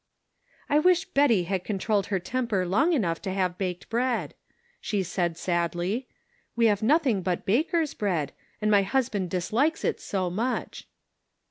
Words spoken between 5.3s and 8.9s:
sadly; "we1 have nothing but baker's bread, and my